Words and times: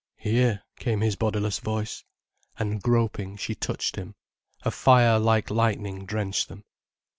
"Here," 0.17 0.63
came 0.79 1.01
his 1.01 1.15
bodiless 1.15 1.59
voice. 1.59 2.03
And 2.57 2.81
groping, 2.81 3.37
she 3.37 3.53
touched 3.53 3.97
him. 3.97 4.15
A 4.63 4.71
fire 4.71 5.19
like 5.19 5.51
lightning 5.51 6.07
drenched 6.07 6.47
them. 6.49 6.63